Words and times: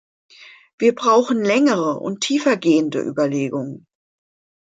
Wir 0.79 0.95
brauchen 0.95 1.45
längere 1.45 1.99
und 1.99 2.21
tiefergehende 2.21 2.99
Überlegungen. 3.01 3.85